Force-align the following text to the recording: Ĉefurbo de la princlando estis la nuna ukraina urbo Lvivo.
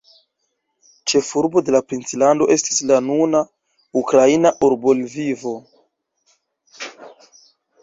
Ĉefurbo 1.11 1.61
de 1.67 1.75
la 1.75 1.81
princlando 1.91 2.47
estis 2.55 2.81
la 2.93 2.97
nuna 3.11 3.43
ukraina 4.03 4.55
urbo 4.71 4.97
Lvivo. 5.05 5.55